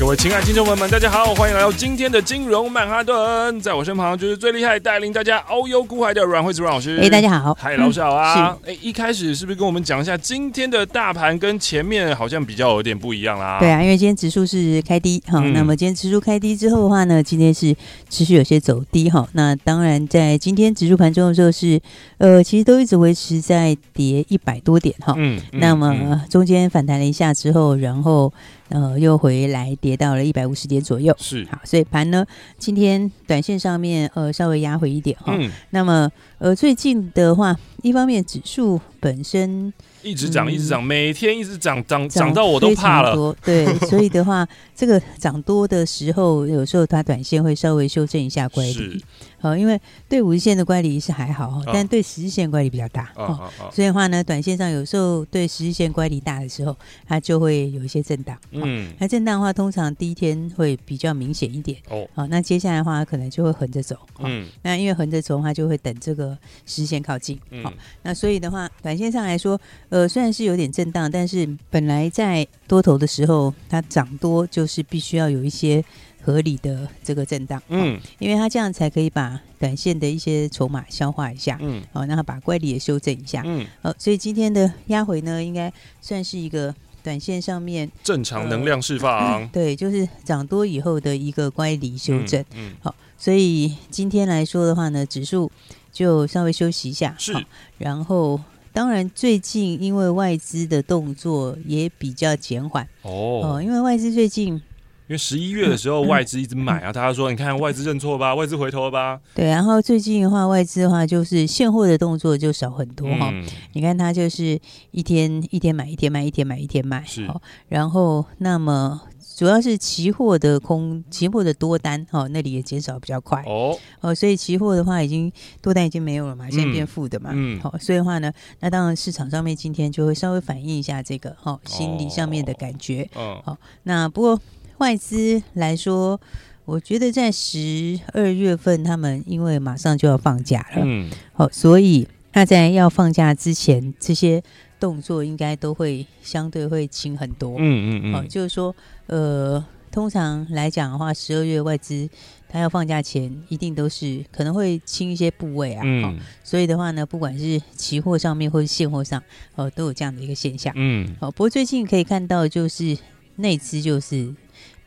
[0.00, 3.60] 各位亲爱的听众朋友们，大家好，欢迎来到今天的金融曼哈顿。
[3.60, 6.98] 在我身旁就是最厉害带领大家遨游股海的阮惠子阮老师。
[7.02, 8.56] 哎，大家好，嗨，老师好啊。
[8.64, 13.58] 哎、嗯，一开始是不是跟我们讲一下今天的大盘跟前面好像比较有点不一样啦？
[13.60, 17.76] 对啊，因为今天指数是开低哈、嗯，那么今天指数开低之后的话呢，今天是
[18.08, 19.28] 持续有些走低哈。
[19.32, 21.78] 那当然，在今天指数盘中的时候是
[22.16, 25.12] 呃，其实都一直维持在跌一百多点哈。
[25.18, 28.32] 嗯，那么中间反弹了一下之后，然后。
[28.70, 32.24] 呃，又回来跌到了一百五十点左右，是好，所以盘呢，
[32.56, 35.50] 今天短线上面呃稍微压回一点哈、嗯。
[35.70, 39.72] 那么呃最近的话，一方面指数本身。
[40.02, 43.36] 一直涨，一直涨，每天一直涨，涨涨到我都怕了。
[43.44, 49.04] 对，所以的话，这个涨多的时候，有时候它短线会稍微修正一下乖离。
[49.40, 53.10] 好，因为对五日线的乖离是还好，但对十日线乖离比较大。
[53.16, 58.36] 哦，所以的话呢，短线上有时候对十日线乖离大的时候，它就会有一些震荡。
[58.50, 61.78] 嗯，那震荡的话，通常第一天会比较明显一点。
[61.88, 63.96] 哦，好，那接下来的话，可能就会横着走。
[64.18, 67.38] 嗯，那因为横着走的话，就会等这个十日线靠近。
[67.62, 69.60] 好，那所以的话，短线上来说。
[69.88, 75.84] 呃，虽然是有点震荡，但是本来在多头的时候，它涨多就是必须要有一些
[76.22, 95.50] 合理的这个震荡，嗯，因为它这样才可以把短线的一些筹码消化一下，嗯，好，然后把乖离也修正一下，嗯，呃，所以今天的压回呢，应该算是一个短线上面正常能量释放，呃， 对，就是涨多以后的一个乖离修正，嗯，好，所以今天来说的话呢，指数
[95.92, 97.34] 就稍微休息一下，是，
[97.78, 98.40] 然后。
[98.72, 102.88] 当然，最近因为外资的动作也比较减缓。
[103.02, 104.62] 哦，因为外资最近，因
[105.10, 109.20] 为十一月的时候外资一直买啊， 大家说你看外资认错吧，外资回头了吧？
[109.34, 113.44] 对，然后最近的话，外资的话就是现货的动作就少很多哈、嗯。
[113.72, 114.58] 你看它就是
[114.90, 117.28] 一天一天买，一天卖，一天买，一天卖，是。
[117.68, 119.00] 然后那么。
[119.36, 125.32] 主要是期货的空，期货的多单哈、哦，那里也减少比较快哦哦，所以期货的话已经
[125.62, 134.38] 多单已经没有了嘛，现在变负的嘛，嗯，好、哦，所以的话呢，那当然市场上面今天就会稍微反映一下这个哈、哦、心理上面的感觉，哦，好、哦，那不过
[134.80, 136.20] 外资来说，
[136.64, 144.42] 我觉得在十二月份他们因为马上就要放假了，嗯，好、哦，所以他在要放假之前这些。
[144.80, 148.74] 动作应该都会相对会轻很多，嗯嗯嗯，哦，就是说，
[149.08, 152.08] 呃，通常来讲的话，十二月外资
[152.48, 159.22] 他要放假前，一定都是可能会轻一些部位啊，嗯，哦，所以的话呢，不管是期货上面或是现货上，
[159.54, 162.96] 哦，都有这样的一个现象，嗯，哦，不过最近可以看到，就是
[163.36, 164.34] 内资就是。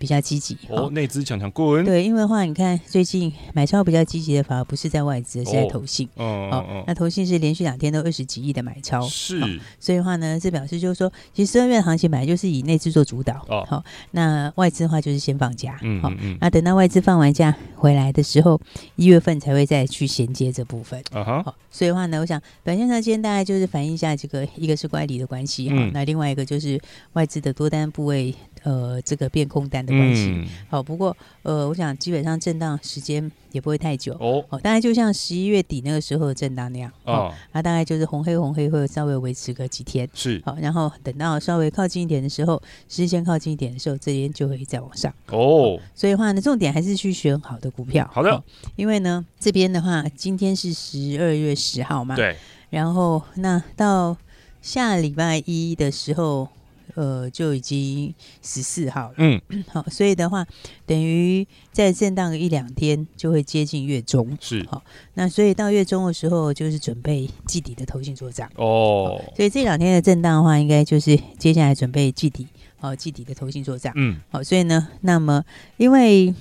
[0.03, 1.85] 比较积极哦，内资强强滚。
[1.85, 6.09] 对，因为的话，你看最近买超比较积极的，反而不是在外资，是在投信。
[6.15, 9.39] 哦，那投信是连续两天都二十几亿的买超，是。
[9.79, 13.45] 所以的话呢，这表示就是说，其实十二月的行情本来就是以内资做主导。
[13.47, 13.81] 哦，好，
[14.11, 15.79] 那外资的话就是先放假。
[15.83, 18.59] 嗯，好，那等到外资放完假回来的时候，
[18.97, 21.01] 一月份才会再去衔接这部分。
[21.13, 21.43] 啊哈。
[21.43, 25.69] 好，所以的话呢，我想短线上今天大概就是反映一下这个，一个是乖离的关系。
[25.69, 25.75] 哈。
[25.93, 26.77] 那另外一个就是
[27.13, 28.35] 外资的多单部位。
[28.63, 34.13] 呃，这个变空单的关系，嗯，好，不过呃，我想基本上震荡时间也不会太久。
[34.19, 36.91] 哦，哦，大概就像十一月底那个时候的震荡那样。
[37.03, 45.13] 哦，那，啊，大概就是红黑红黑会稍微维持个几天，是，好，然后等到稍微靠近一点的时候，时间靠近一点的时候，这边就会再往上。
[45.27, 48.43] 哦，所以的话呢，重点还是去选好的股票，好的，哦，
[48.75, 52.35] 因为呢，这边的话，今天是十二月十号嘛，对，
[52.69, 54.17] 然后那到
[54.61, 56.47] 下礼拜一的时候。
[56.95, 59.13] 呃，就已经十四号了。
[59.17, 60.45] 嗯， 好，所以的话，
[60.85, 64.37] 等于再震荡个一两天，就会接近月中。
[64.39, 64.83] 是，好，
[65.15, 68.49] 那所以到月中的时候，就是准备季底的投信做账。
[68.55, 72.47] 哦，所以这两天的震荡的话，应该就是接下来准备季底，
[72.79, 73.91] 哦，季底的投信做账。
[73.95, 75.43] 嗯，好，所以呢，那么
[75.77, 76.33] 因为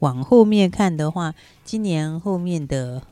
[0.00, 1.34] 往后面看的话，
[1.64, 3.02] 今年后面的。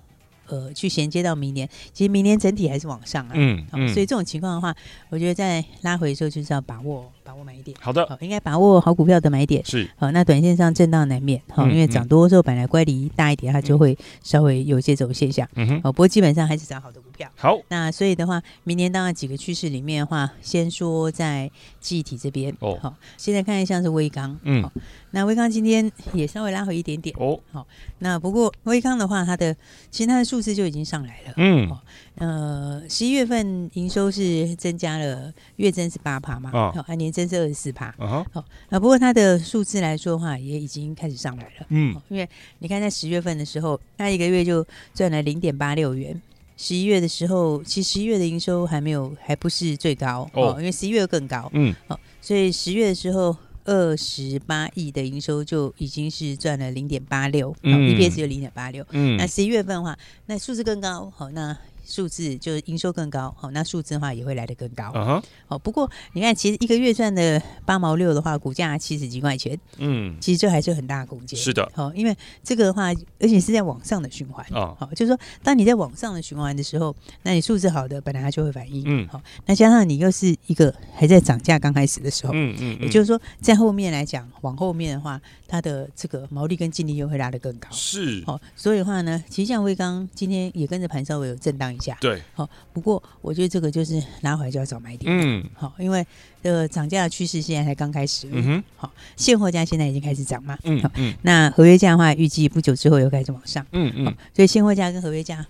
[0.53, 3.31] 呃，去衔接到明年，其实明年整体还是往上啊。
[3.33, 4.75] 嗯，嗯，所以这种情况的话，
[5.09, 7.75] 我觉得在拉回的时候就是要把握把握买点。
[7.81, 9.65] 好的，应该把握好股票的买点。
[9.65, 15.49] 是，好，那短线上震荡难免，好，因为涨多的时候本来乖离大一点，它就会稍微有些这种现象。
[15.55, 17.31] 嗯哼，好，不过基本上还是涨好的股票。
[17.37, 21.51] 好，那所以的话，明年当然几个趋势里面的话，先说在
[21.81, 22.53] 记忆体这边。
[22.61, 22.79] 哦。
[22.83, 24.69] 好，现在看一下是威刚，嗯。
[25.15, 27.15] 那威刚今天也稍微拉回一点点。
[27.19, 27.67] 哦，好，
[27.99, 29.55] 那不过威刚的话，它的
[29.91, 31.71] 其实它的数字就已经上来了，嗯，
[32.15, 42.27] 呃，十一月份营收是增加了，月增是八趴嘛，好，按，年增是二十四趴，好，那，不过它的数字来说的话，也已经开始上来了，嗯，因为
[42.61, 46.19] 你看在十月份的时候，它一个月就赚了零点八六元，
[46.57, 53.37] 十一月的时候，其实十一月的营收还没有，还不是最高哦，因为十一月更高，嗯，好，所以十月的时候。
[53.65, 58.85] 二十八亿的营收就已经是赚了零点八六，EPS 只有零点八六。
[58.91, 59.97] 嗯，那十一月份的话，
[60.27, 61.09] 那数字更高。
[61.15, 61.57] 好，那。
[61.85, 64.91] 数字就是营收更高，好，那数字的话也会来得更高。
[64.93, 65.59] 好、uh，huh.
[65.59, 71.39] 不过你看，其实一个月赚的八毛六的话，股价七十几块钱，嗯，其实这还是很大的空间。
[71.39, 74.47] 是的，好，因为这个的话，而且是在往上的循环。
[74.51, 74.95] 好、uh，huh.
[74.95, 76.95] 就是说，当你在往上的循环的时候，
[77.25, 78.85] 那你数字好的，本来它就会反应。
[78.87, 87.69] 嗯，好，那加上你又是一个还在涨价刚开始的时候，嗯嗯，嗯也就是说，在后面来讲，往后面的话，它的这个毛利跟净利又会拉得更高。
[87.73, 91.72] 是，好，所以的话呢，其实像威刚今天也跟着盘稍微有震荡。
[92.01, 96.07] 对，好，不过我觉得这个就是拿回来就要找买点，嗯，好，因为
[96.43, 105.47] 这个涨价的趋势现在才刚开始，嗯哼，好，现货价现在已经开始涨嘛，嗯嗯，那合约价的话，预计不久之后又开始往上，嗯嗯，所以现货价跟合约价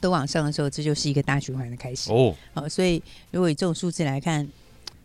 [0.00, 4.46] 都往上的时候，这就是一个大循环的开始，哦，好，所以如果以这种数字来看，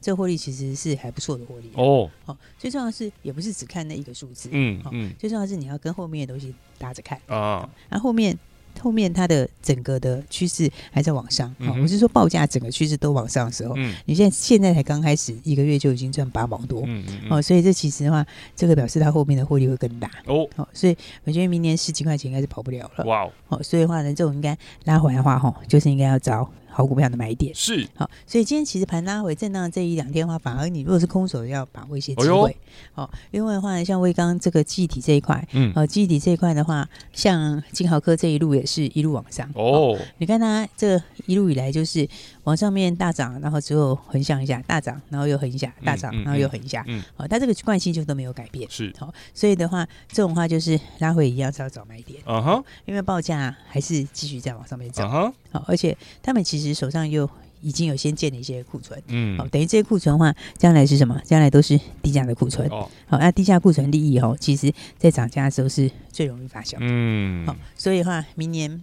[0.01, 7.19] 这获利其实是还不错的获利，哦，好，最重要的是也不是只看那一个数字，嗯嗯，最重要的是你要跟后面的东西搭着看。
[7.27, 8.37] 啊，然后后面。
[8.79, 13.93] 后面它的整个的趋势还在往上，我是说报价整个趋势都往上的时候，嗯。
[14.05, 18.25] 你现在现在才刚开始一个月就已经赚八毛多，嗯哦，所以这其实的话，
[18.55, 20.09] 这个表示它后面的获利会更大。
[20.25, 26.49] 哦，所以我觉得明年十几块钱应该是跑不了了，哇哦，所以的话呢，这种应该拉回来的话，哈，就是应该要找。
[26.79, 27.53] 好股票的买点。
[27.53, 27.85] 是。
[27.93, 32.55] 好，所以今天其实盘拉回震荡这一两天的话，反而你如果是空手，要把握一些机会。
[32.93, 39.49] 好、哎呦，因为的话呢，像威刚这个记忆体这一块，嗯，呃，记忆体这一块的话，像金豪科这一路也是一路往上。
[39.55, 39.97] 哦。
[40.19, 42.07] 你看它这一路以来就是
[42.45, 48.67] 往上面大涨，然后之后横向一下大涨，然后又横一下大涨，然后又横一下，嗯，好、嗯，它这个惯性就都没有改变。
[48.71, 48.91] 是。
[48.97, 56.69] 好，所以的话，这种话就是拉回一样是要找买点，嗯哼，因为报价还是继续在往上面走，嗯哼，好，而且他们其实。
[56.79, 57.29] 手上又
[57.61, 61.19] 已经有先建了一些库存，嗯，好，等于这些库存的话，将来是什么？
[61.25, 68.81] 将来都是低价的库存，哦，好，那低价库存利益哦，其实在涨价的时候是最容易发酵，嗯，好，所以的话，明年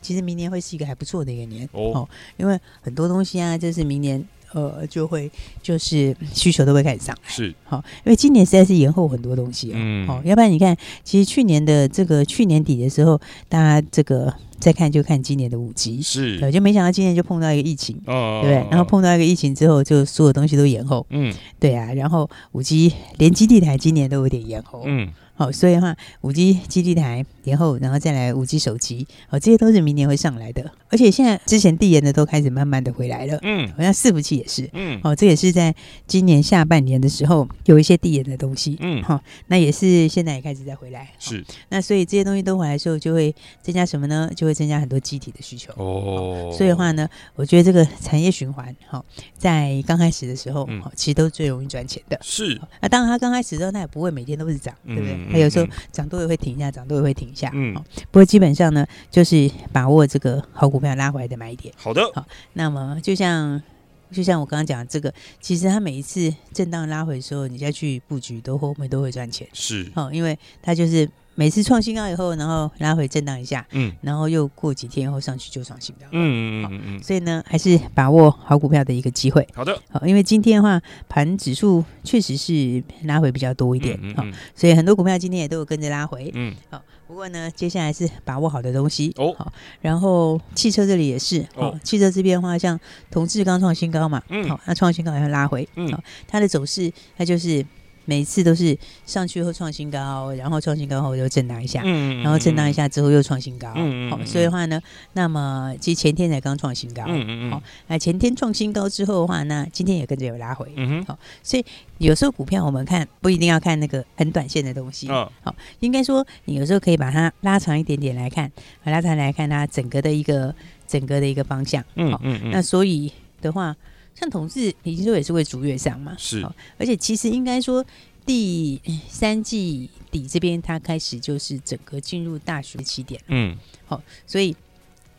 [0.00, 5.30] 其实明年会是一个还不错的一个年，哦，因为很多东西啊，就是明年呃就会
[5.62, 14.32] 就是需求都会开始上来，是，好，因为今年实在是延后很多东西，嗯，好，要不然你看，其实去年的这个去年底的时候，大家这个。
[14.60, 25.08] 再看就看今年的五 G，是，对，就没想到今年就碰到一个疫情，哦，对，然后碰到一个疫情之后，就所有东西都延后，嗯，对啊，然后五 G 连基地台今年都有点延后，嗯。
[25.40, 30.70] 好，所以的话，五 G 基地台然后，然后再来五 G 手机，哦，这些都是明年会上来的。
[30.90, 35.74] 而且现在之前递延的都开始慢慢的回来了，嗯，好像伺服器也是，嗯，哦，这也是在
[36.06, 41.42] 今年下半年的时候有一些递延的东西，嗯，好，那也是现在也开始在回来，是。
[41.70, 44.30] 那所以这些东西都回来的时候，就会增加什么呢？
[44.36, 46.52] 就会增加很多机体的需求，哦。
[46.54, 49.02] 所以的话呢，我觉得这个产业循环，好，
[49.38, 52.60] 在刚开始的时候，好，其实都是最容易赚钱的，是。
[52.82, 55.29] 那当然，它刚开始的时候，它也不会每天都是涨，对不对？
[55.30, 57.50] 还有时候涨多也会停一下，涨多也会停一下。
[57.54, 57.74] 嗯，
[58.10, 61.72] 不过基本上呢，就是把握这个好股票拉回来的买点。
[61.76, 62.26] 好的，好。
[62.54, 63.62] 那么就像
[64.10, 69.48] 就像我刚刚讲的这个，其实它每一次震荡拉回的时候，你再去布局，都后面都会赚钱。
[69.52, 71.08] 是，好，因为它就是。
[71.34, 79.46] 每次创新高以后，然后拉回震荡一下，嗯，然后又过几天以后上去就创新高，嗯嗯嗯嗯，所以呢，还是把握好股票的一个机会。
[79.54, 89.14] 好的，好，因为今天的话，盘指数确实是拉回比较多一点，嗯好，所以很多股票今天也都有跟着拉回，嗯，好，不过呢，接下来是把握好的东西。
[89.16, 92.78] 哦，好，然后汽车这里也是，哦，汽车这边的话，像
[93.10, 97.64] 同志刚创新高嘛，嗯，好，那创新高还要拉回，嗯，好，它的走势它就是。
[98.10, 98.76] 每次都是
[99.06, 111.64] 上去后创新高，然后创新高后又震荡一下，嗯、然后震荡一下之后又创新高，好、嗯哦，所以的话呢，那么其实前天才刚创新高，好、嗯哦，那前天创新高之后的话，那今天也跟着有拉回，好、嗯哦，所以
[111.98, 118.50] 有时候股票我们看不一定要看那个很短线的东西，好、哦，应该说你有时候可以把它拉长一点点来看，
[118.82, 120.52] 拉长来看它整个的一个
[120.88, 123.76] 整个的一个方向，嗯嗯，那所以的话。
[124.14, 127.82] 像同志，已经说也是会逐月上嘛，是，哦而且其实应该说
[128.26, 134.54] 第三季底这边，它开始就是整个进入大学的起点，嗯，好，所以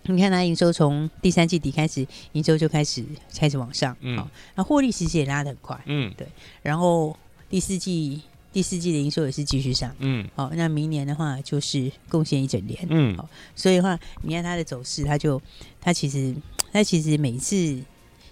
[0.03, 3.03] 你看它营收从第三季底开始，营收就开始
[3.36, 6.27] 开始往上，嗯，好，那获利其实也拉得很快，嗯，对，
[6.62, 7.17] 然后
[7.50, 8.21] 第四季
[8.53, 15.41] 第四季的营收也是继续上，嗯，好，那明年的话就是贡献一整年，嗯，好，所以的话，你看它的走势，它就
[15.79, 16.36] 它其实
[16.71, 17.83] 它其实每一次。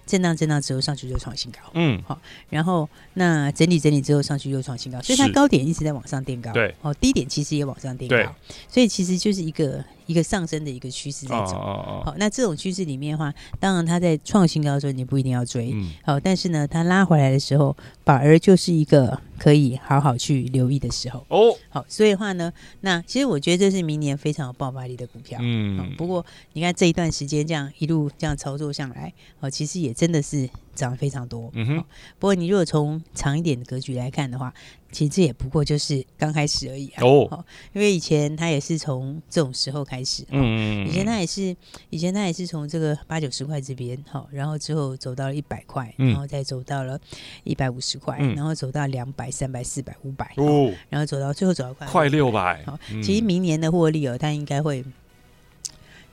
[0.09, 8.35] 震荡震荡之后上去就创新高，嗯，好，然后那整理整理之后上去又创新高，所以它高点一直在往上垫高，对，哦，低点其实也往上垫高，
[8.67, 22.51] 所以其实就是一个一个上升的一个趋势在走，哦，好，那这种趋势里面的话，当然它在创新高的时候你不一定要追，嗯，好，但是呢，它拉回来的时候，反而就是一个可以好好去留意的时候，哦，好，所以的话呢，
[22.81, 29.93] 那其实我觉得这是明年非常有爆发力的股票，嗯，不过你看这一段时间这样一路这样操作上来，哦，其实也。
[29.99, 30.49] 真的是
[30.79, 31.85] 涨得非常多，嗯哼、哦。
[32.17, 34.53] 不过你如果从长一点的格局来看的话，
[34.91, 37.03] 其实这也不过就是刚开始而已啊。
[37.03, 41.55] 哦，哦，因为以前他也是从这种时候开始，嗯嗯，以前他也是，
[41.89, 46.99] 以前他也是从这个八九十块这边，好、哦，然后之后走到了一百块，然后再走到了
[47.43, 52.63] 一百五十块，嗯、然后走到两百、三百、四百、五百，哦，然后走到最后走到快快六百。
[52.65, 54.83] 好，其实明年的获利哦，他应该会。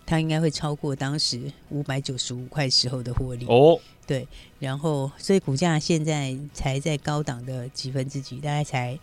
[0.07, 3.45] 它应该会超过当时五百九十五块时候的获利。
[3.47, 4.27] 哦，对，
[4.61, 8.99] 然后所以股价现在才在高档的几分之几，大概才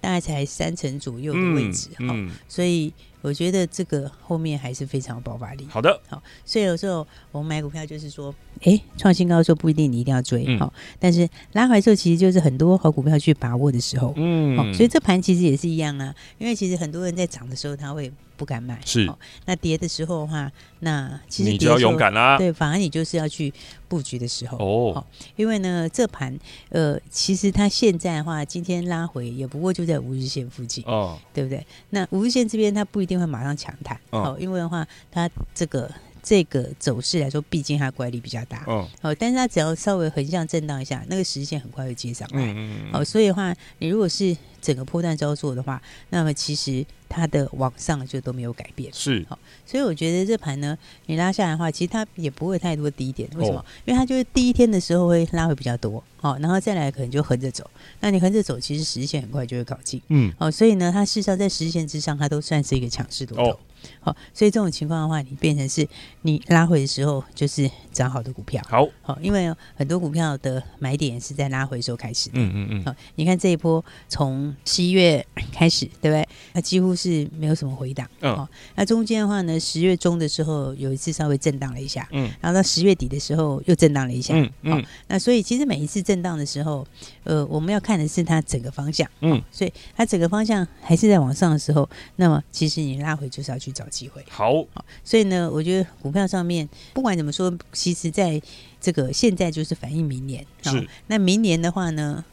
[0.00, 5.66] 大概才三成左右的位置哈，嗯嗯、所以我觉得这个后面还是非常有爆发力。
[5.68, 18.12] 好的，好，所以有时候我们买股票就是说，哎，创新高的时候不一定你一定要追，好、嗯，但是拉回来之后其实就是很多好股票去把握的时候，嗯，所以这盘其实也是一样啊，因为其实很多人在涨的时候他会。
[18.38, 20.48] 不敢买是、哦，那跌的时候的话，
[20.78, 22.38] 那其实你就要勇敢啦。
[22.38, 23.52] 对，反而你就是要去
[23.88, 25.04] 布局的时候哦，哦。
[25.34, 31.66] 因为呢，这盘呃，其实它现在的话，今天拉回也不过就在五日线附近哦，对不对？
[31.90, 35.90] 那五日线这边它不一定会马上强弹哦，因为的话，它这个
[36.22, 39.12] 这个走势来说，毕竟它乖离比较大哦，哦。
[39.18, 42.90] 但是它只要稍微横向震荡一下，那个时线很快会接上来，嗯嗯嗯。
[42.92, 46.86] 哦，所以的话，你如果是整个破段操作的话，那么其实。
[47.08, 53.28] 它的往上就都没有改变，是好，所以我觉得这盘呢，你拉下来的话，其实它也不会太多低点。
[53.34, 53.58] 为什么？
[53.58, 57.68] 哦、因为它就是第一天的时候会拉回比较多，好，然后再来可能就横着走。
[58.00, 63.50] 那你横着走，其实实线很快就会靠近，嗯，好，所以呢，它事实上在实线之上，它都算是一个强势多头。
[63.50, 63.58] 哦
[64.00, 65.86] 好，所以这种情况的话，你变成是
[66.22, 68.60] 你拉回的时候就是涨好的股票。
[68.68, 72.34] 好，好，因为很多股票的买点是在拉回的时候开始的。
[72.34, 72.84] 嗯嗯嗯。
[72.84, 76.28] 好，你看这一波从十一月开始，对不对？
[76.52, 78.06] 它几乎是没有什么回档。
[78.20, 78.36] 嗯。
[78.36, 82.06] 好，那中间的话呢，十月中的时候有一次稍微震荡了一下。
[82.10, 82.28] 嗯。
[82.42, 84.34] 然后到十月底的时候又震荡了一下。
[84.34, 84.72] 嗯嗯。
[84.82, 86.84] 好，那所以其实每一次震荡的时候，
[87.24, 89.08] 呃，我们要看的是它整个方向。
[89.20, 89.40] 嗯。
[89.52, 93.68] 所以它整个方向还是在往上的时候，那么其实你拉回就是要去。
[93.78, 98.42] 找机会，好，好，所以呢，我觉得股票上面不管怎么说，其实在
[98.80, 102.24] 这个现在就是反映明年，是，那明年的话呢？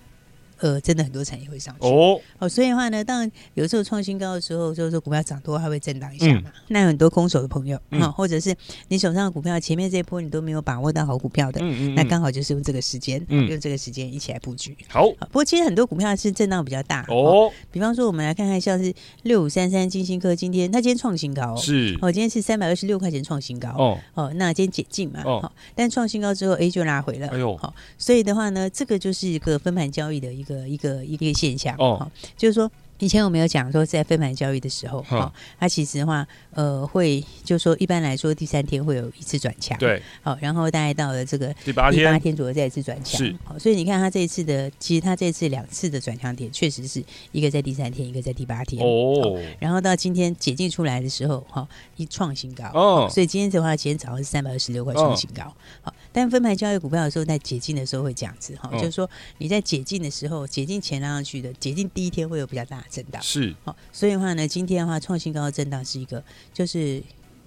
[0.59, 6.43] 呃，真的很多产业会上去哦，哦，所以的话呢，当然有时候创新高的时候，就是说股票涨多，它会震荡一下嘛。
[6.45, 8.55] 嗯、那有很多空手的朋友，嗯、或者是
[8.87, 14.75] 你手上的股票前面这一波你都没有把握到好股票的，嗯嗯嗯，那刚好就是用这个时间，嗯、用这个时间一起来布局。
[14.87, 18.93] 好，好，不过其实很多股票是震荡比较大哦，比方说我们来看看，像是
[19.23, 30.44] 六五三三金星科，今天它今天创新高，是哦，今天是三百二十六块钱创新高哦，哦，那今天解禁嘛，哦，但创新高之后 A 就拉回了，哎呦，好，所以的话呢，这个就是一个分盘交易的一个。
[30.67, 55.93] 一个一个一个现象哦，就是说以前我们有讲说，在分盘交易的时候，哈、哦，它其实的话，呃，会就是说一般来说第三天会有一次转强，对，好，然后大概到了这个第八天，第八天左右再一次转强，是，好，所以你看它这一次的，其实它这次两次的转强点，确实是一个在第三天，一个在第八天，哦，然后到今天解禁出来的时候，哈，一创新高，哦，所以今天的话，今天早上是三百二十六块创新高，好。
[56.13, 63.53] 但分盘交易股票的时候，在解禁的时候会这样子哈，就是说你在解禁的时候，解禁前拉上去的，解禁第一天会有比较大的震荡，是。
[63.63, 66.23] 好，所以的话呢，今天的话创新高的震荡是一个，
[66.53, 67.01] 就是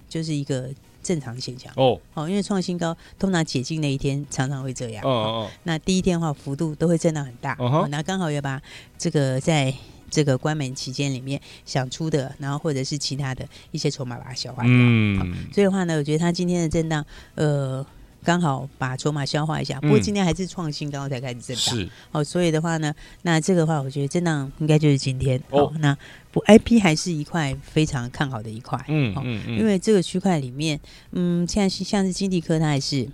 [0.07, 0.69] 就是一个
[1.01, 1.71] 正常现象。
[1.75, 8.61] 哦，好，因为创新高通常解禁那一天常常会这样，哦哦，那第一天的话幅度都会震荡很大，哦，那刚好也把
[8.97, 9.73] 这个在
[10.09, 17.05] 这个关门期间里面想出的，然后或者是其他的一些筹码把它消化掉，嗯，所以的话呢，我觉得它今天的震荡，
[17.35, 17.85] 呃。
[18.23, 25.71] 刚好把筹码消化一下，不过今天还是创新高才开始震荡，是哦，所以的话呢，那这个话我觉得震荡应该就是今天哦。
[25.79, 25.97] 那
[26.31, 30.79] 不，IP 还是一块非常看好的一块，嗯嗯嗯，因为这个区块里面，
[31.11, 33.07] 嗯，现在是像是金地科，它还是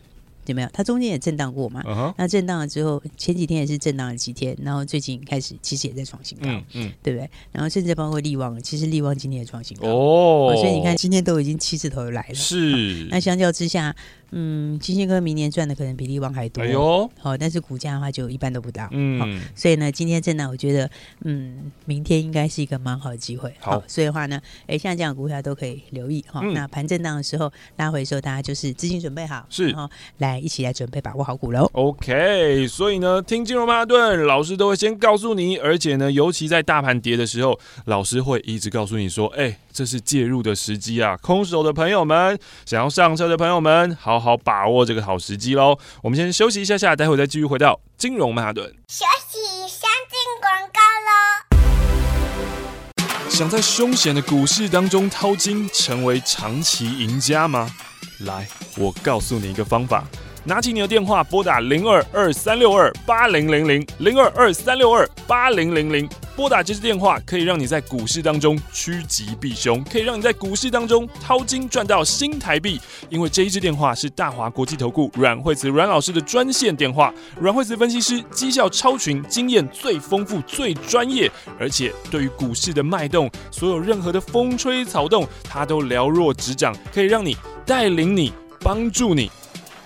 [0.43, 0.69] 怎么样？
[0.74, 2.13] 它中间也震荡过嘛？Uh huh.
[2.17, 7.29] 那震荡了之后，前几天也是震荡了几天，然后最近开始其实也在创新高，嗯，嗯对不对？
[7.51, 13.07] 然后甚至包括力旺，其实力旺今天也创新高哦，哦，所以你看今天都已经七字头来了，是。
[13.09, 13.95] 那相较之下。
[14.32, 20.89] 嗯，金星哥明年赚的可能比力旺还多，哎呦，好，但是股价的话就一般都不到，嗯，所以呢，今天震荡，我觉得，
[21.24, 26.41] 嗯，明天应该是一个蛮好的机会，好，所以的话呢，哎，像这样股票都可以留意哈。
[26.53, 31.70] 那盘震荡的时候，拉回的时候，大家就是资金准备好，是，然后来一起来准备把握好股喽。
[31.74, 39.58] OK，所以呢，听金融曼哈顿老师都会先告诉你，而且呢，尤其在大盘跌的时候，老师会一直告诉你说，哎。
[39.75, 41.17] 这是介入的时机啊！
[41.17, 45.77] 空手的朋友们，想要上车的朋友们，好好好把握这个好时机喽！
[46.01, 48.65] 我们先休息一下下，待会再继续回到金融曼哈顿。
[48.88, 50.79] 休息，先进广告
[53.03, 53.29] 喽！
[53.29, 57.69] 想在凶险的股市当中淘金，成为长期赢家吗？
[58.19, 60.05] 来，我告诉你一个方法。
[60.47, 66.07] 拿起你的电话，拨打零二二三六二八零零零零二二三六二八零零零。
[66.35, 72.79] 拨打这支电话，可以让你在股市当中趋吉避凶，可以让你在股市当中淘金赚到新台币。
[73.09, 87.35] 因为这一支电话是大华国际投顾阮惠慈阮老师的专线电话，阮惠慈分析师绩效超群，经验最丰富、最专业，而且对于股市的脉动，所有任何的风吹草动，他都了若指掌，可以让你
[87.65, 89.31] 带领你、帮助你。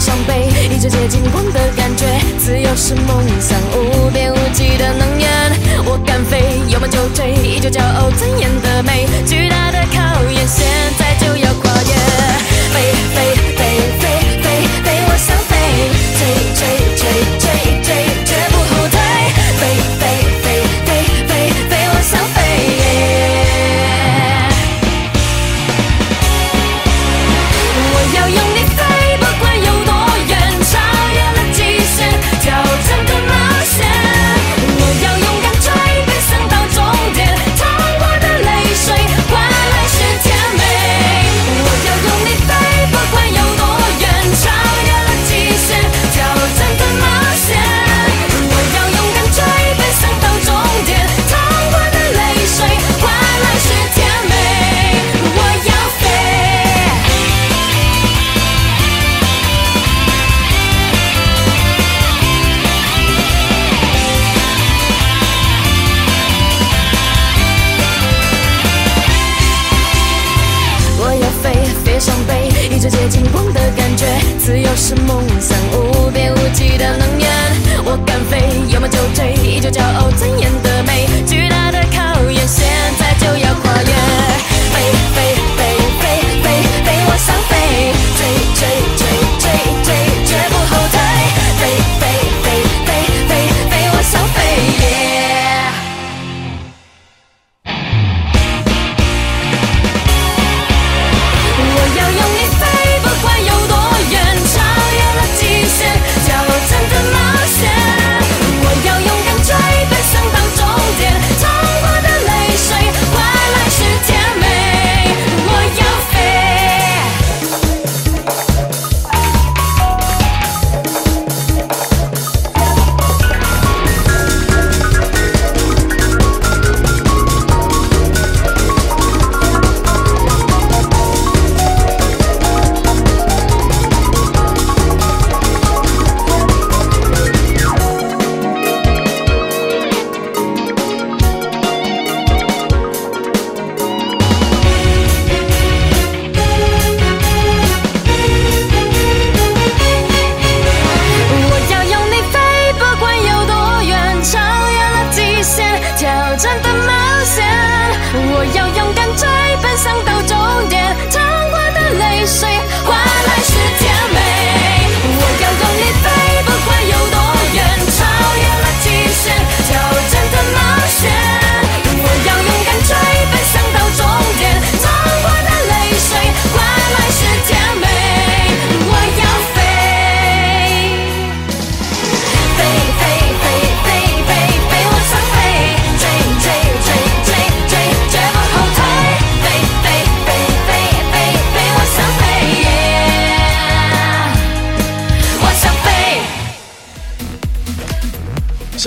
[0.00, 2.06] 上背，一直接近光的感觉，
[2.38, 5.28] 自由是梦想，无边无际的能源。
[5.84, 9.06] 我敢飞，有梦就追，依旧骄傲尊严的美。
[9.26, 10.66] 巨大的考验现，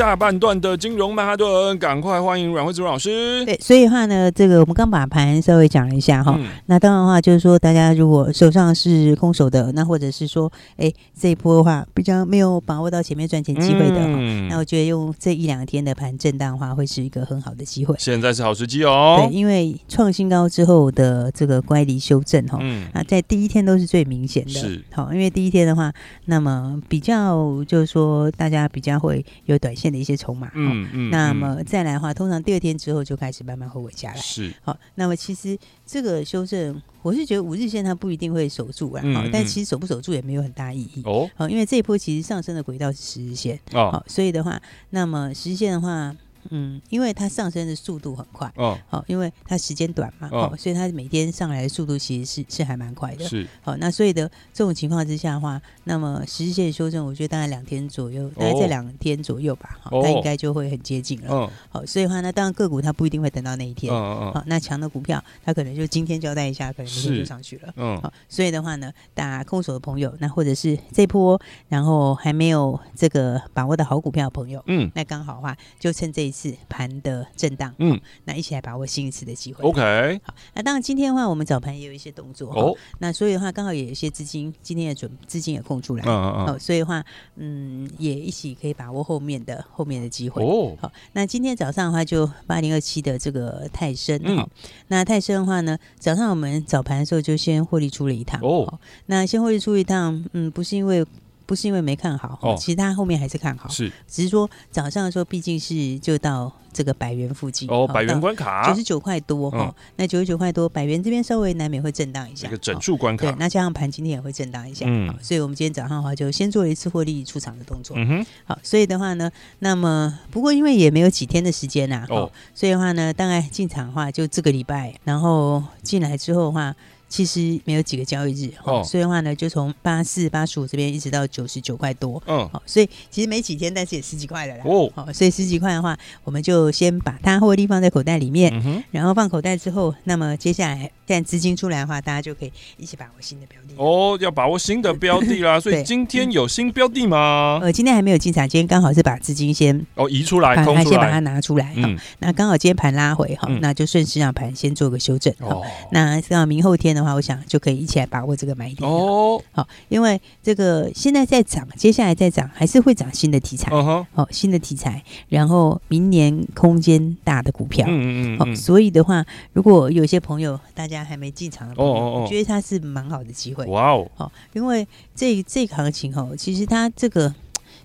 [0.02, 3.46] 下半段的金融曼哈顿，赶快欢迎阮蕙慈老师。
[3.46, 6.36] 对，所以的话呢，这个我们刚把盘稍微讲了一下哈。
[6.40, 17.96] 嗯、那当然的话，就是说大家如果手上是空手的，那或者是说，哎，这一波的话比较没有把握到前面赚钱机会的，嗯、那我觉得用这一两天的盘震荡的话，会是一个很好的机会。
[18.00, 19.28] 现在是好时机哦。
[19.30, 24.50] 对，因为创新高之后的这个乖离修正哈，嗯，啊，在第一天都是最明显的。
[24.50, 24.84] 是。
[24.92, 25.94] 好，因为第一天的话，
[26.26, 30.52] 那么比较就是说大家比较会有短线的一些筹码。
[30.56, 31.10] 嗯嗯。
[31.10, 34.18] 那么再来的话，通常第二天之后就开始慢慢会回家了。
[34.18, 34.54] 是。
[34.62, 39.04] 好，那么其实这个修正，我是觉得五日线它不一定会守住啊。
[39.14, 41.02] 好，但其实守不守住也没有很大意义。
[41.06, 41.30] 哦。
[41.36, 43.60] 好，因为这一波其实上升的轨道是十日线。
[43.74, 43.92] 哦。
[43.92, 46.16] 好，所以的话，那么十日线的话。
[46.50, 79.62] 嗯，因为它上升的速度很快，哦，好，因为它时间短嘛，哦，所以它每天上来的速度其实是是还蛮快的，是，好，那所以的这种情况之下的话，那么十日线修正，我觉得大概两天左右，大概在两天左右吧，好，它应该就会很接近了，好，所以的话，呢当然个股它不一定会等到那一天，好，那强的股票它可能就今天交代一下，可能明天就上去了，嗯，好，所以的话呢，打空手的朋友，那或者是这波然后还没有这个把握的好股票的朋友，嗯，那刚好的话就趁这一次盘的震荡，嗯，那一起来把握新一次的机会。
[79.66, 82.74] OK，好，那当然今天的话，我们早盘也有一些动作哦。
[83.00, 86.60] 那所以的话，刚好也有一些资金今天也准资金也空出来，嗯嗯嗯。
[86.60, 87.04] 所以的话，
[87.36, 90.42] 嗯，也一起可以把握后面的后面的机会。
[90.42, 94.48] 哦，好，那今天早上的话，就八零二七的这个泰森，嗯，
[94.88, 98.40] 那泰森的话呢，早上我们早盘的时候就先获利出了一趟。
[98.42, 101.06] 哦，那先获利出一趟，嗯，不是因为。
[101.52, 108.70] 不是因为没看好，哦，其实他后面还是看好，是，只是说早上的时候毕竟是就到这个百元附近，哦，百元关卡。
[108.70, 126.74] 九十九块多哈，那九十九块多，百元这边稍微难免会震荡一下，这个整数关卡，对，那加上盘今天也会震荡一下，嗯，所以我们今天早上的话就先做了一次获利出场的动作，嗯哼，好，所以的话呢，那么不过因为也没有几天的时间呐，哦，所以的话呢，大概进场的话就这个礼拜，然后进来之后的话。
[127.12, 147.60] 其实没有几个交易日，哦，所以的话呢，就从八四八十五这边一直到九十九块多，嗯，好，所以其实没几天，但是也十几块了啦，哦，好，所以十几块的话，我们就先把它获利放在口袋里面，嗯，然后放口袋之后，那么接下来现在资金出来的话，大家就可以一起把握新的标的，哦，要把握新的标的啦， 所以今天有新标的吗？
[147.62, 157.82] 呃，今天还没有进场，今天刚好是把资金先哦移出来，先把它拿出来，嗯，那刚好今天盘拉回哈，那就顺势让盘先做个修正，哦，那到明后天的话，我想就可以。
[157.82, 158.88] 一起来把握这个买点。
[158.88, 177.34] 哦，好，因为这个现在在涨，接下来再涨，还是会涨新的题材，哦，好，新的题材，然后明年空间大的股票，嗯嗯好，所以的话，如果有些朋友大家还没进场的朋友，我觉得它是蛮好的机会，哇哦，好，因为这这个行情哦，其实它这个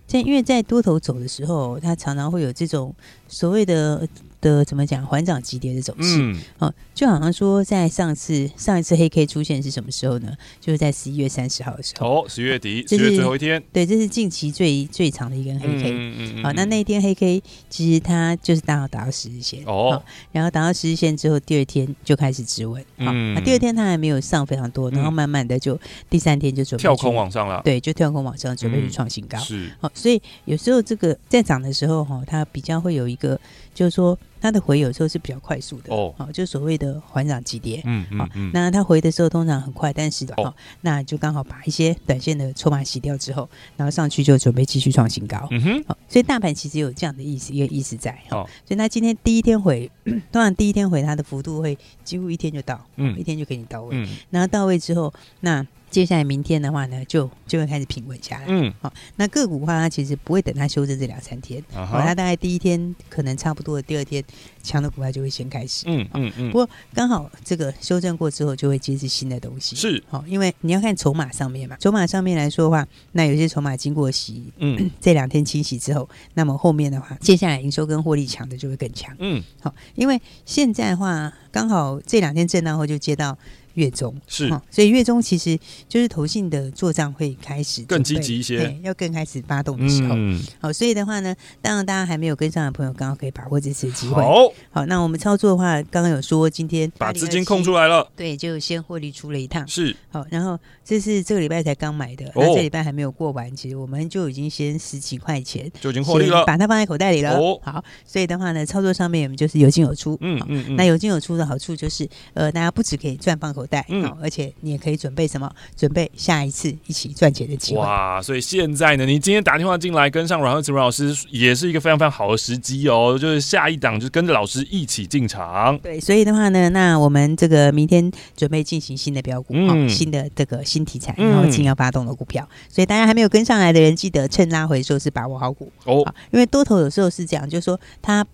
[0.06, 2.94] 在因为在多头走的时候，它常常会有这种
[3.28, 4.06] 所谓的。
[4.46, 5.04] 的怎么讲？
[5.06, 10.32] 缓涨急跌的走势，嗯，哦，就好像说，在上次上一次黑 K 出现是什么时候呢？
[10.60, 12.22] 就是在十一月三十号的时候。
[12.22, 13.62] 哦，十月底，十月最后一天。
[13.72, 15.90] 对，这是近期最最长的一根黑 K。
[15.90, 16.44] 嗯嗯嗯。
[16.44, 19.62] 好，那那一天黑 K 其实它就是刚好达到十日线。
[19.66, 20.02] 哦。
[20.32, 22.82] 然后达到十日线之后，第二天就开始止稳。
[22.98, 25.78] 好，那第二天它还没有上非常多，然后慢慢的就
[26.08, 27.60] 第三天就准备跳空往上了。
[27.64, 29.38] 对，就跳空往上，准备去创新高。
[29.38, 29.70] 是。
[29.80, 33.38] 好，所以有时候这个在涨的时候，哈，它比较会有一个，
[33.74, 34.18] 就是说。
[34.46, 49.90] 它的回有时候是比较快速的哦，好，就所谓的缓涨急跌，嗯嗯，好，那它回的时候通常很快，但是的话，那就刚好把一些短线的筹码洗掉之后，然后上去就准备继续创新高，嗯哼，好，所以大盘其实有这样的意思，一个意思在，哦，所以那今天第一天回，
[50.30, 55.66] 通常第一天回它的幅度会几乎一天就到，嗯，一天就给你到位，嗯，然后到位之后，那。
[55.96, 58.44] 接下来明天的话呢，就就会开始平稳下来。
[58.48, 64.22] 嗯，好，那个股的话，它其实不会等它修正这两三天，好、uh，它、大概第一天可能差不多，第二天
[64.62, 65.84] 强的股票就会先开始。
[65.86, 66.50] 嗯嗯嗯。
[66.50, 69.74] 不过刚好这个修正过之后，就会接是新的东西。
[69.74, 79.16] 是，好，因为你要看筹码上面嘛，筹码上面来说的话，那有些筹码经过洗，嗯， 这两天清洗之后，那么后面的话，接下来营收跟获利强的就会更强。
[79.18, 83.38] 嗯，好，因为现在的话，刚好这两天震荡后就接到。
[83.76, 85.58] 月中是，所以月中其实
[85.88, 90.14] 就是投信的做账会开始更积极一些，要更开始发动的时候。
[90.16, 94.22] 嗯，好，所以的话呢，当然大家还没有跟上的朋友，刚好可以把握这次机会。
[94.22, 99.66] 好，好，那我们操作的话，刚刚有说今天把资金空出来了，对，就先获利出了一趟。
[99.68, 107.38] 是，好，然后这是这个礼拜才刚买的，那这礼拜还没有过完，其实我们就已经先十几块钱就已经获利了，把它放在口袋里了。
[107.38, 110.16] 哦，好，所以的话呢，操作上面我们就是有进有出。
[110.20, 115.50] 嗯嗯，那有进有出的好处就是，呃，大家不只可以赚放口口袋，嗯，而且你也可以准备什么？
[115.76, 117.80] 准备下一次一起赚钱的机会。
[117.80, 118.22] 哇！
[118.22, 123.18] 所以现在呢，你今天打电话进来跟上阮慧慈阮老师，也是一个非常非常好的时机哦。
[123.20, 125.78] 就是下一档，就跟着老师一起进场。
[125.78, 132.48] 对，所以的话呢，那我们这个明天准备进行新的标股，嗯，新的这个新题材，然后新要发动的股票。
[132.68, 136.04] 所以大家还没有跟上来的人，记得趁拉回的时候是把握好股哦。
[136.30, 138.24] 因为多头有时候是这样，就是说它。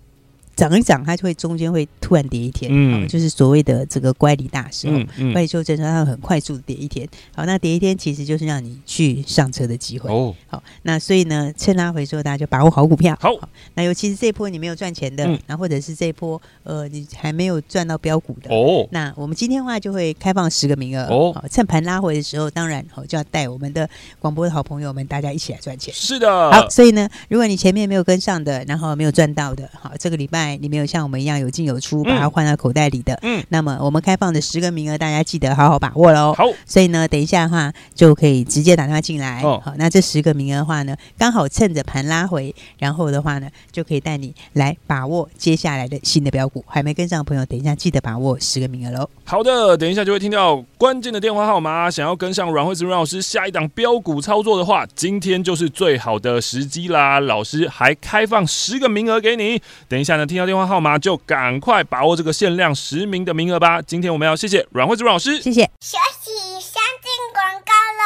[0.55, 7.07] 涨一涨，它就会中间会突然跌一天，嗯，就是所谓的这个乖离大时候，嗯嗯、乖离修正它会很快速的跌一天。
[7.35, 10.09] 好，那跌一天其实就是让你去上车的机会。
[10.11, 13.17] 哦，好，那所以呢，趁拉回之后，大家就把握好股票。
[13.19, 21.03] 好，好，那尤其是这一波你没有赚钱的，那、嗯、或者是这一波呃你还没有赚到标股的，哦，那我们今天的话就会开放十个名额。
[21.05, 23.89] 哦，好，趁盘拉回的时候，当然好就要带我们的
[24.19, 25.93] 广播的好朋友们，大家一起来赚钱。
[25.93, 30.57] 是的，好，所以呢，如果你前面没有跟上的，然后没有赚到的，好，这个礼拜。
[30.57, 36.33] 你没有像我们一样有进有出，把它换到口袋里的，嗯，那么我们开放的十个名额，大家记得好好把握喽。
[36.33, 39.41] 好，所以呢，等一下的话就可以直接打电话进来。
[39.43, 46.63] 哦，好，那这十个名额的话呢，刚好趁着盘拉回，然后的话呢，就可以带你来把握接下来的新的标股。
[46.65, 49.07] 还没跟上的朋友，等一下记得把握十个名额喽。
[49.25, 51.91] 好的，等一下就会听到关键的电话号码。
[51.91, 57.19] 想要跟上阮慧慈阮老师下一档标股操作的话，今天就是最好的时机啦。
[57.19, 59.61] 老师还开放十个名额给你。
[59.89, 63.81] 等一下呢，听到电话号码就赶快把握这个限量十名的名额吧！
[63.81, 65.61] 今天我们要谢谢阮慧子老师，谢谢。
[65.81, 68.03] 休息，先进广告喽。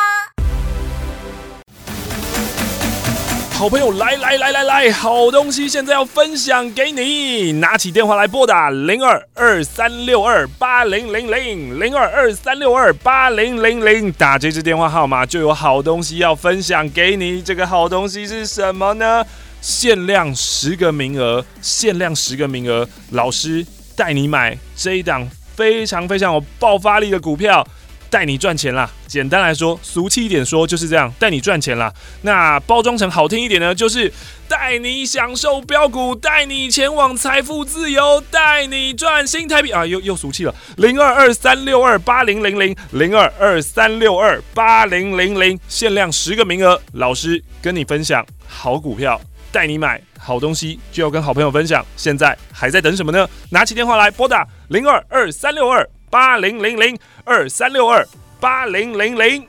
[3.57, 17.41] 好朋友，来来来来来，好东西现在要分享给你，拿起电话来拨打零二二三六二八零零零零二二三六二八零零零，打这支电话号码就有好东西要分享给你。
[17.41, 19.25] 这个好东西是什么呢？
[19.61, 23.65] 限量十个名额，限量十个名额，老师
[23.95, 27.67] 带你买这一档非常非常有爆发力的股票，
[28.09, 28.89] 带你赚钱啦！
[29.07, 31.93] 简单来说，俗气一点说就是这样，带你赚钱啦。
[32.21, 34.11] 那包装成好听一点呢，就是
[34.47, 39.85] 带你享受标股，带你前往财富自由，带你赚新台币啊！
[39.85, 49.19] 又又俗气了，零二二三六二八零零零零二二三六二八零零零，限量十个名额，老师跟你分享好股票。
[49.57, 51.83] 带你买好东西，就要跟好朋友分享。
[51.95, 53.27] 现在还在等什么呢？
[53.49, 58.07] 拿起电话来拨打零二二三六二八零零零二三六二
[58.39, 59.47] 八零零零。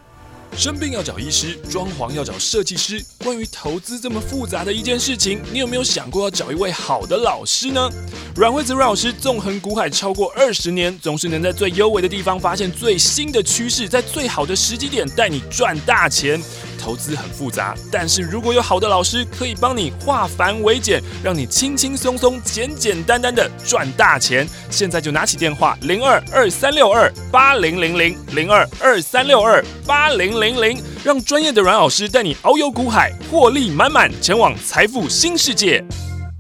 [0.57, 3.05] 生病要找医师，装潢要找设计师。
[3.23, 7.87] 关于投资这么复杂的一件事情，你有没有想过要找一位好的老师呢？
[8.35, 16.43] 阮慧慈阮老师纵横股海超过二十年，总是能在最优微的地方发现最新的趋势，在最好的时机点带你赚大钱。
[16.79, 24.49] 投资很复杂，但是如果有好的老师可以帮你化繁为简，让你轻轻松松、简简单单的赚大钱。
[24.71, 35.85] 现在就拿起电话零二二三六二八零零零零二二三六二八零零零，让专业的阮老师带你遨游股海，获利满满，前往财富新世界。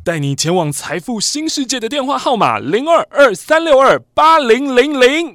[0.05, 5.35] 带你前往财富新世界的电话号码零二二三六二八零零零。